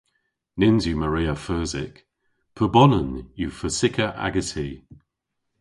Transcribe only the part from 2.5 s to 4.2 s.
Pubonan yw feusikka